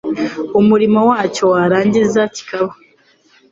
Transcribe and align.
umurimo 0.59 0.99
wacyo, 1.09 1.45
cyarangiza 1.53 2.21
kikaba 2.35 2.71